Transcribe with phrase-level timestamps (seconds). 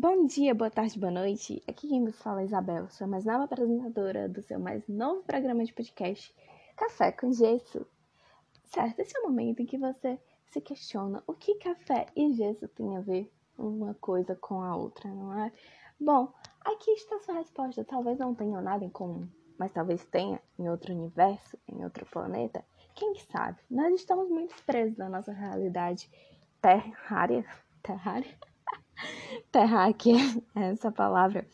[0.00, 1.60] Bom dia, boa tarde, boa noite.
[1.66, 5.24] Aqui quem me fala é Isabel, sou a mais nova apresentadora do seu mais novo
[5.24, 6.32] programa de podcast,
[6.76, 7.84] Café com Gesso.
[8.62, 10.16] Certo, esse é o momento em que você
[10.52, 15.10] se questiona o que café e gesso tem a ver uma coisa com a outra,
[15.10, 15.52] não é?
[15.98, 17.84] Bom, aqui está a sua resposta.
[17.84, 19.28] Talvez não tenha nada em comum,
[19.58, 22.64] mas talvez tenha em outro universo, em outro planeta.
[22.94, 23.58] Quem sabe?
[23.68, 26.08] Nós estamos muito presos na nossa realidade
[26.62, 27.44] terrária.
[27.82, 28.47] Terrária?
[29.50, 30.16] Terráquea,
[30.54, 31.46] essa palavra.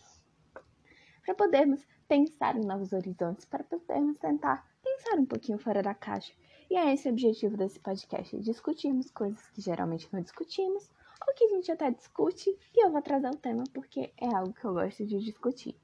[1.25, 6.33] Para podermos pensar em novos horizontes, para podermos tentar pensar um pouquinho fora da caixa.
[6.71, 10.91] E é esse o objetivo desse podcast: discutirmos coisas que geralmente não discutimos,
[11.27, 14.53] ou que a gente até discute, e eu vou trazer o tema porque é algo
[14.53, 15.77] que eu gosto de discutir.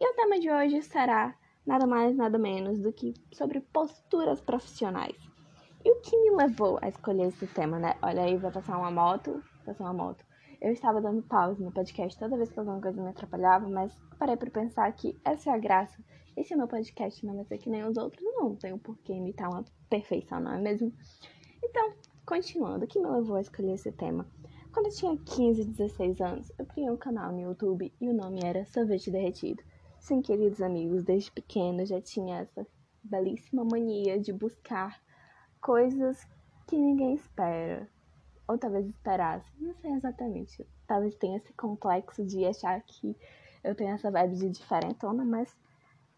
[0.00, 1.36] E o tema de hoje será
[1.66, 5.16] nada mais, nada menos do que sobre posturas profissionais.
[5.84, 7.96] E o que me levou a escolher esse tema, né?
[8.02, 10.24] Olha aí, vai passar uma moto, passar uma moto.
[10.62, 14.36] Eu estava dando pausa no podcast toda vez que alguma coisa me atrapalhava, mas parei
[14.36, 16.00] para pensar que essa é a graça.
[16.36, 19.12] Esse é meu podcast, não vai ser que nem os outros, não tem um porquê
[19.12, 20.92] imitar uma perfeição, não é mesmo?
[21.64, 24.24] Então, continuando, o que me levou a escolher esse tema?
[24.72, 28.38] Quando eu tinha 15, 16 anos, eu criei um canal no YouTube e o nome
[28.44, 29.64] era Sorvete Derretido.
[29.98, 32.64] Sim, queridos amigos, desde pequeno já tinha essa
[33.02, 35.02] belíssima mania de buscar
[35.60, 36.24] coisas
[36.68, 37.90] que ninguém espera.
[38.48, 40.66] Ou talvez esperasse, não sei exatamente.
[40.86, 43.16] Talvez tenha esse complexo de achar que
[43.62, 45.56] eu tenho essa vibe de diferentona, mas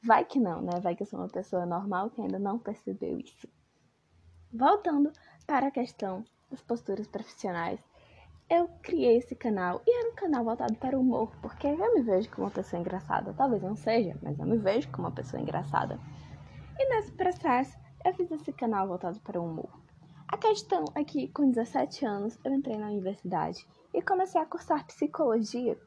[0.03, 0.81] vai que não, né?
[0.81, 3.49] Vai que eu sou uma pessoa normal que ainda não percebeu isso.
[4.53, 5.13] Voltando
[5.47, 7.81] para a questão das posturas profissionais,
[8.49, 12.03] eu criei esse canal e era um canal voltado para o humor, porque eu me
[12.03, 13.33] vejo como uma pessoa engraçada.
[13.33, 15.99] Talvez não seja, mas eu me vejo como uma pessoa engraçada.
[16.79, 19.84] E nesse processo, eu fiz esse canal voltado para o humor.
[20.45, 24.87] A questão é que, com 17 anos, eu entrei na universidade e comecei a cursar
[24.87, 25.79] psicologia.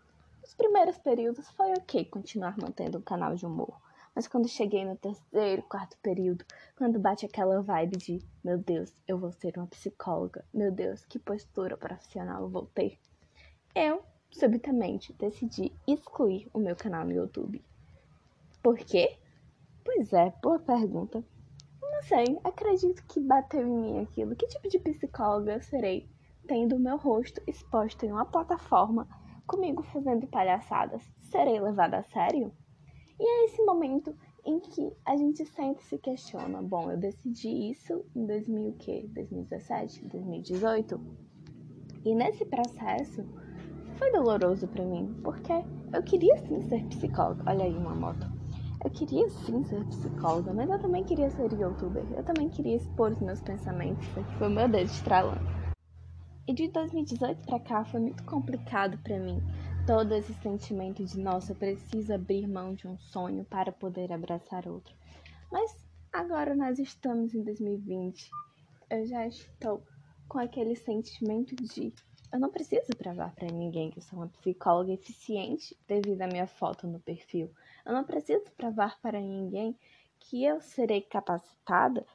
[0.42, 3.80] Nos primeiros períodos foi ok continuar mantendo um canal de humor.
[4.16, 6.44] Mas quando cheguei no terceiro, quarto período,
[6.76, 11.20] quando bate aquela vibe de meu Deus, eu vou ser uma psicóloga, meu Deus, que
[11.20, 12.98] postura profissional eu vou ter,
[13.76, 14.02] eu
[14.32, 17.64] subitamente decidi excluir o meu canal no YouTube.
[18.64, 19.20] Por quê?
[19.86, 21.24] Pois é, boa pergunta.
[21.92, 24.36] Não sei, acredito que bateu em mim aquilo.
[24.36, 26.10] Que tipo de psicóloga eu serei
[26.48, 29.08] tendo meu rosto exposto em uma plataforma
[29.46, 31.04] comigo fazendo palhaçadas?
[31.22, 32.52] Serei levada a sério?
[33.20, 34.16] E é esse momento
[34.46, 36.62] em que a gente sempre se questiona.
[36.62, 38.78] Bom, eu decidi isso em 2000,
[39.14, 41.02] 2017, 2018.
[42.06, 43.26] E nesse processo
[43.96, 45.52] foi doloroso para mim, porque
[45.92, 47.44] eu queria sim ser psicóloga.
[47.48, 48.37] Olha aí uma moto.
[48.84, 52.06] Eu queria sim ser psicóloga, mas eu também queria ser youtuber.
[52.16, 54.06] Eu também queria expor os meus pensamentos.
[54.06, 55.58] Isso foi meu dedo estralando.
[56.48, 59.42] E de 2018 para cá foi muito complicado para mim,
[59.86, 64.96] todo esse sentimento de nossa, preciso abrir mão de um sonho para poder abraçar outro.
[65.52, 65.76] Mas
[66.14, 68.30] agora nós estamos em 2020.
[68.90, 69.84] Eu já estou
[70.30, 71.94] com aquele sentimento de
[72.32, 76.48] eu não preciso provar para ninguém que eu sou uma psicóloga eficiente devido à minha
[76.48, 77.50] foto no perfil.
[77.86, 79.78] Eu não preciso provar para ninguém
[80.20, 82.06] que eu serei capacitada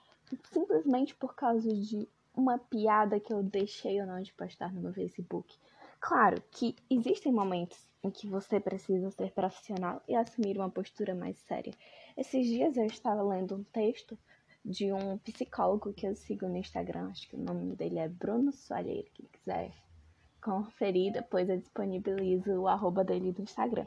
[0.44, 4.92] simplesmente por causa de uma piada que eu deixei ou não de postar no meu
[4.92, 5.56] Facebook.
[6.00, 11.38] Claro que existem momentos em que você precisa ser profissional e assumir uma postura mais
[11.38, 11.72] séria.
[12.16, 14.18] Esses dias eu estava lendo um texto
[14.64, 18.52] de um psicólogo que eu sigo no Instagram, acho que o nome dele é Bruno
[18.52, 19.72] Soalheiro, quem quiser
[20.42, 23.86] conferir, depois eu disponibilizo o arroba dele no Instagram,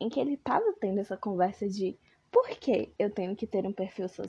[0.00, 1.98] em que ele estava tendo essa conversa de
[2.30, 4.22] por que eu tenho que ter um perfil, so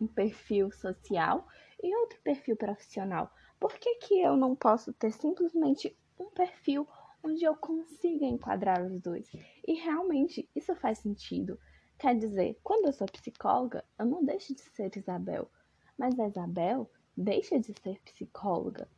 [0.00, 1.46] um perfil social
[1.82, 3.30] e outro perfil profissional.
[3.58, 6.86] Por que, que eu não posso ter simplesmente um perfil
[7.22, 9.30] onde eu consiga enquadrar os dois.
[9.66, 11.58] E realmente isso faz sentido.
[11.98, 15.50] Quer dizer, quando eu sou psicóloga, eu não deixo de ser Isabel,
[15.98, 18.88] mas a Isabel deixa de ser psicóloga.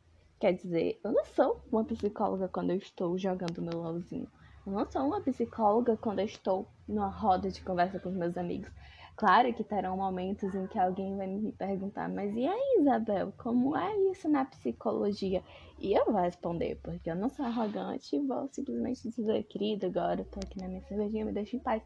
[0.43, 4.27] Quer dizer, eu não sou uma psicóloga quando eu estou jogando meu LOLzinho.
[4.67, 8.37] Eu não sou uma psicóloga quando eu estou numa roda de conversa com os meus
[8.37, 8.69] amigos.
[9.15, 13.77] Claro que terão momentos em que alguém vai me perguntar, mas e aí, Isabel, como
[13.77, 15.41] é isso na psicologia?
[15.79, 20.19] E eu vou responder, porque eu não sou arrogante e vou simplesmente dizer, querida, agora
[20.19, 21.81] eu tô aqui na minha cervejinha, me deixa em paz.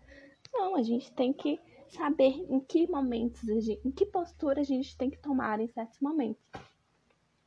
[0.51, 1.59] Não, a gente tem que
[1.89, 5.99] saber em que momentos, gente, em que postura a gente tem que tomar em certos
[6.01, 6.41] momentos.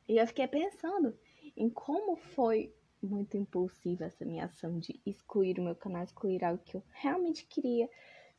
[0.07, 1.17] E eu fiquei pensando
[1.55, 6.63] em como foi muito impulsiva essa minha ação de excluir o meu canal, excluir algo
[6.63, 7.89] que eu realmente queria,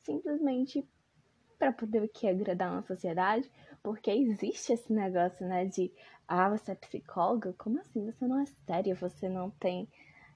[0.00, 0.86] simplesmente
[1.58, 3.50] para poder que agradar uma sociedade,
[3.82, 5.92] porque existe esse negócio, né, de
[6.26, 7.52] ah, você é psicóloga?
[7.58, 8.04] Como assim?
[8.04, 9.88] Você não é séria, você não tem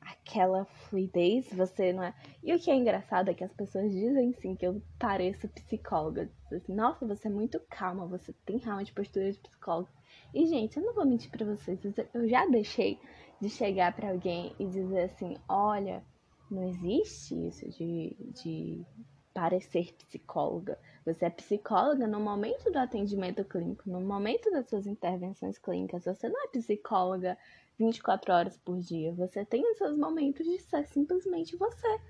[0.06, 2.14] aquela fluidez, você não é.
[2.43, 6.31] E o que é engraçado é que as pessoas dizem sim que eu pareço psicóloga.
[6.53, 9.91] Assim, Nossa, você é muito calma, você tem realmente postura de psicóloga.
[10.32, 11.81] E, gente, eu não vou mentir pra vocês,
[12.14, 12.99] eu já deixei
[13.41, 16.05] de chegar para alguém e dizer assim: olha,
[16.50, 18.87] não existe isso de, de
[19.35, 20.79] parecer psicóloga.
[21.06, 26.05] Você é psicóloga no momento do atendimento clínico, no momento das suas intervenções clínicas.
[26.05, 27.38] Você não é psicóloga
[27.79, 29.12] 24 horas por dia.
[29.12, 32.00] Você tem os seus momentos de ser simplesmente você.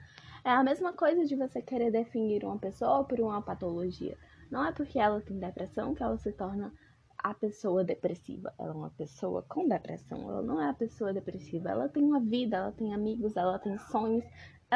[0.42, 4.16] É a mesma coisa de você querer definir uma pessoa por uma patologia.
[4.50, 6.72] Não é porque ela tem depressão que ela se torna
[7.18, 8.54] a pessoa depressiva.
[8.58, 10.30] Ela é uma pessoa com depressão.
[10.30, 11.68] Ela não é a pessoa depressiva.
[11.68, 14.24] Ela tem uma vida, ela tem amigos, ela tem sonhos.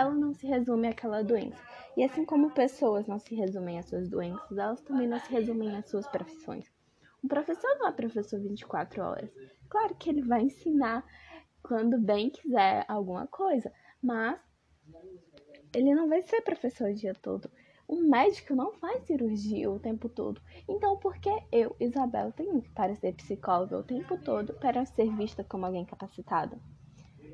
[0.01, 1.63] Ela não se resume àquela doença.
[1.95, 5.77] E assim como pessoas não se resumem às suas doenças, elas também não se resumem
[5.77, 6.73] às suas profissões.
[7.23, 9.31] Um professor não é professor 24 horas.
[9.69, 11.05] Claro que ele vai ensinar
[11.63, 13.71] quando bem quiser alguma coisa,
[14.03, 14.41] mas
[15.75, 17.51] ele não vai ser professor o dia todo.
[17.87, 20.41] Um médico não faz cirurgia o tempo todo.
[20.67, 25.45] Então, por que eu, Isabel, tenho que parecer psicóloga o tempo todo para ser vista
[25.45, 26.59] como alguém capacitado?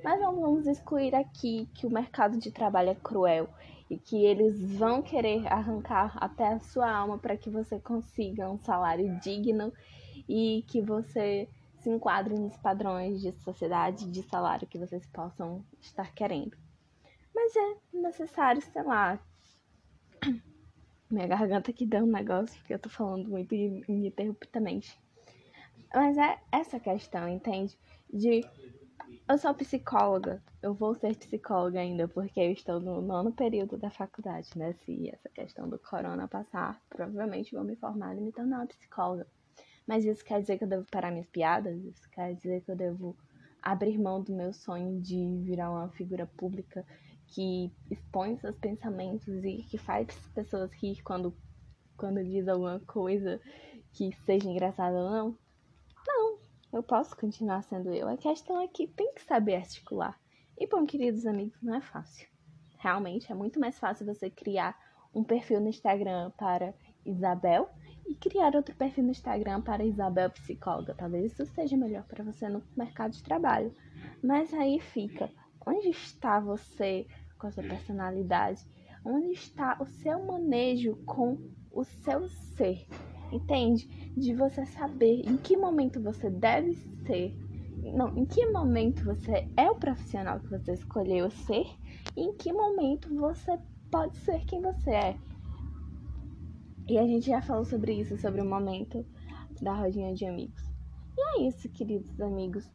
[0.02, 3.48] Mas não vamos excluir aqui que o mercado de trabalho é cruel
[3.88, 8.58] e que eles vão querer arrancar até a sua alma para que você consiga um
[8.58, 9.72] salário digno
[10.28, 11.48] e que você
[11.78, 16.56] se enquadre nos padrões de sociedade de salário que vocês possam estar querendo.
[17.34, 19.20] Mas é necessário, sei lá.
[21.08, 24.99] Minha garganta aqui deu um negócio, porque eu tô falando muito ininterruptamente.
[25.94, 27.78] Mas é essa questão, entende?
[28.12, 28.44] De
[29.28, 33.90] eu sou psicóloga, eu vou ser psicóloga ainda, porque eu estou no nono período da
[33.90, 34.73] faculdade, né?
[34.84, 39.26] Se essa questão do corona passar, provavelmente vou me formar e me tornar uma psicóloga.
[39.84, 41.76] Mas isso quer dizer que eu devo parar minhas piadas?
[41.84, 43.17] Isso quer dizer que eu devo
[43.61, 46.87] abrir mão do meu sonho de virar uma figura pública
[47.26, 51.37] que expõe seus pensamentos e que faz as pessoas rir quando,
[51.96, 53.40] quando diz alguma coisa
[53.93, 55.38] que seja engraçada ou não?
[56.06, 56.36] Não,
[56.72, 58.08] eu posso continuar sendo eu.
[58.08, 60.18] A questão é que tem que saber articular.
[60.58, 62.28] E, bom, queridos amigos, não é fácil.
[62.78, 64.78] Realmente é muito mais fácil você criar
[65.14, 66.74] um perfil no Instagram para
[67.04, 67.68] Isabel
[68.06, 70.94] e criar outro perfil no Instagram para Isabel Psicóloga.
[70.94, 73.74] Talvez isso seja melhor para você no mercado de trabalho.
[74.22, 75.30] Mas aí fica:
[75.66, 77.06] onde está você
[77.38, 78.64] com a sua personalidade?
[79.04, 81.38] Onde está o seu manejo com
[81.70, 82.86] o seu ser?
[83.32, 83.88] Entende?
[84.17, 86.75] De você saber em que momento você deve
[87.06, 87.34] ser,
[87.94, 91.67] não, em que momento você é o profissional que você escolheu ser
[92.17, 93.58] e em que momento você
[93.90, 95.17] pode ser quem você é.
[96.88, 99.05] E a gente já falou sobre isso, sobre o momento
[99.61, 100.62] da rodinha de amigos.
[101.17, 102.70] E é isso, queridos amigos.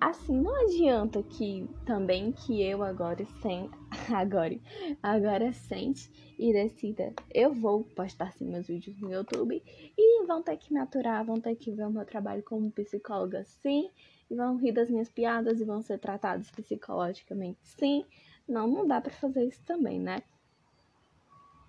[0.00, 3.70] Assim, não adianta que também que eu agora sem
[4.14, 4.58] agora
[5.02, 9.62] agora sente e decida eu vou postar sim meus vídeos no YouTube
[9.96, 13.44] e vão ter que me aturar, vão ter que ver o meu trabalho como psicóloga
[13.44, 13.90] sim,
[14.30, 18.04] e vão rir das minhas piadas e vão ser tratados psicologicamente sim.
[18.48, 20.22] Não, não dá para fazer isso também, né?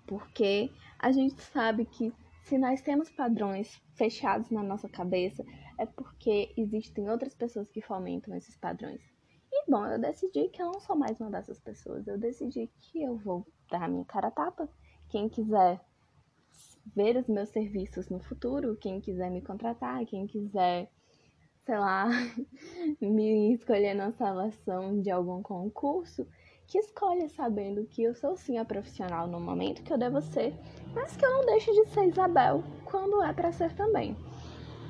[0.06, 2.12] Porque a gente sabe que
[2.42, 5.44] se nós temos padrões fechados na nossa cabeça,
[5.78, 9.15] é porque existem outras pessoas que fomentam esses padrões.
[9.68, 12.06] Bom, eu decidi que eu não sou mais uma dessas pessoas.
[12.06, 14.68] Eu decidi que eu vou dar a minha cara a tapa.
[15.08, 15.80] Quem quiser
[16.94, 20.88] ver os meus serviços no futuro, quem quiser me contratar, quem quiser,
[21.64, 22.06] sei lá,
[23.00, 26.24] me escolher na seleção de algum concurso,
[26.68, 30.54] que escolha sabendo que eu sou sim a profissional no momento que eu devo ser,
[30.94, 34.16] mas que eu não deixo de ser Isabel quando é para ser também.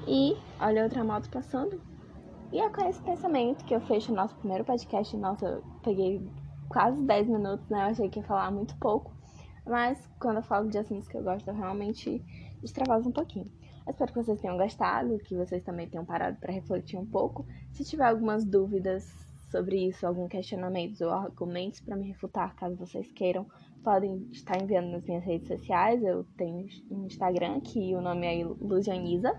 [0.07, 1.81] E olha outra moto passando.
[2.53, 5.17] E é com esse pensamento que eu fecho o nosso primeiro podcast.
[5.17, 6.25] Nossa, eu peguei
[6.69, 7.83] quase 10 minutos, né?
[7.83, 9.13] Eu achei que ia falar muito pouco.
[9.67, 12.25] Mas quando eu falo de assuntos que eu gosto, eu realmente
[12.63, 13.51] extravaso um pouquinho.
[13.85, 17.45] Eu espero que vocês tenham gostado, que vocês também tenham parado para refletir um pouco.
[17.73, 19.13] Se tiver algumas dúvidas
[19.51, 23.47] sobre isso, algum questionamento ou argumentos para me refutar, caso vocês queiram,
[23.83, 26.03] podem estar enviando nas minhas redes sociais.
[26.03, 29.37] Eu tenho um Instagram que o nome é Lucianiza.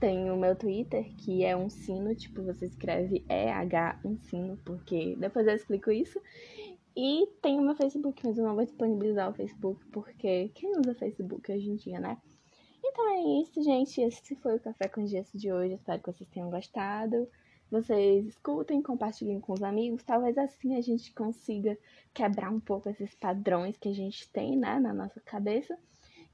[0.00, 5.46] Tenho o meu Twitter, que é um sino, tipo, você escreve EH sino, porque depois
[5.46, 6.20] eu explico isso.
[6.96, 10.94] E tem o meu Facebook, mas eu não vou disponibilizar o Facebook, porque quem usa
[10.94, 12.16] Facebook hoje em dia, né?
[12.84, 14.00] Então é isso, gente.
[14.00, 15.74] Esse foi o Café com Gesso de hoje.
[15.74, 17.28] Espero que vocês tenham gostado
[17.70, 20.02] vocês escutem, compartilhem com os amigos.
[20.02, 21.76] Talvez assim a gente consiga
[22.14, 25.76] quebrar um pouco esses padrões que a gente tem, né, na nossa cabeça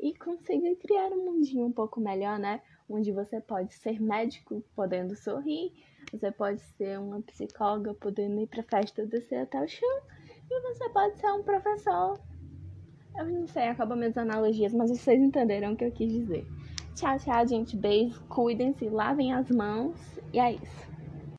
[0.02, 2.60] e consiga criar um mundinho um pouco melhor, né?
[2.90, 5.72] Onde você pode ser médico podendo sorrir,
[6.12, 10.02] Você pode ser uma psicóloga podendo ir pra festa descer até o chão.
[10.50, 12.20] E você pode ser um professor.
[13.16, 16.44] Eu não sei, acabam minhas analogias, mas vocês entenderam o que eu quis dizer.
[16.96, 17.76] Tchau, tchau, gente.
[17.76, 18.20] Beijo.
[18.28, 19.96] Cuidem-se, lavem as mãos.
[20.32, 20.91] E é isso.